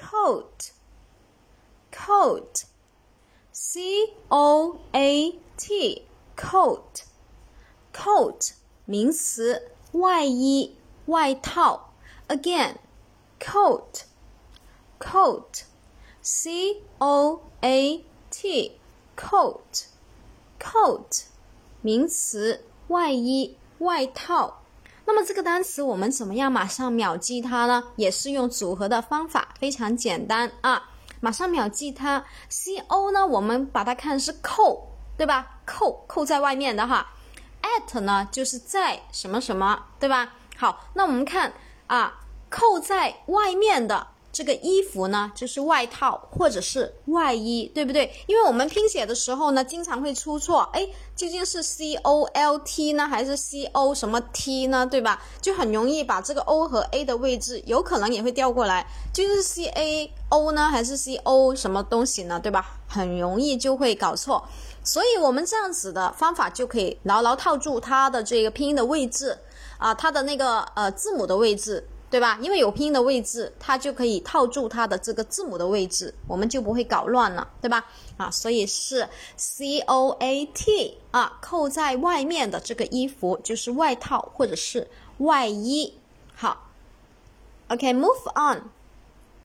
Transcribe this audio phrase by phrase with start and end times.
[0.00, 0.70] coat
[1.92, 2.64] coat
[3.52, 3.80] c
[4.28, 6.02] o a t
[6.36, 7.04] coat
[7.92, 8.50] coat
[8.86, 10.74] 名词外衣
[11.06, 11.90] 外套
[12.28, 12.76] again
[13.38, 14.04] coat
[14.98, 15.62] coat
[16.22, 18.78] c o a t
[19.16, 19.84] coat
[20.58, 21.24] coat
[21.82, 24.62] 名词外衣外套
[25.06, 27.82] 那么这个单词我们怎么样马上秒记它呢？
[27.96, 29.49] 也是用组合的方法。
[29.60, 30.82] 非常简单啊，
[31.20, 32.24] 马上秒记它。
[32.48, 35.60] C O 呢，我们把它看是扣，对吧？
[35.66, 37.10] 扣扣在外面的哈。
[37.62, 40.32] At 呢，就是在什么什么，对吧？
[40.56, 41.52] 好，那我们看
[41.88, 44.06] 啊，扣在外面的。
[44.32, 48.12] 这个衣服呢，就是外套或者是外衣，对不对？
[48.26, 55.20] 因为我们拼写的时候呢，经常会出错，哎，究竟是 c o l t 呢，还是 c o 什么 t 呢，对吧？
[55.42, 62.76] 就很容易把这个 o 和 a 的位置，有可能也会调过来，究竟是 c a o 呢，还是 c o 什么东西呢，对吧？
[62.86, 64.46] 很容易就会搞错，
[64.84, 69.38] 所以我们这样子的方法就可以牢牢套住它的这个拼音的位置
[69.78, 71.88] 啊，它的那个呃字母的位置。
[72.10, 72.36] 对吧？
[72.42, 77.86] 因为有拼音的位置，它就可以套住它的这个字母的位置，我们就不会搞乱了，对吧？
[78.16, 79.08] 啊，所以是
[79.38, 84.86] coat 啊，扣在外面的这个衣服就是外套或者是
[85.18, 85.94] 外衣。
[86.34, 86.66] 好
[87.68, 88.79] ，OK，move on。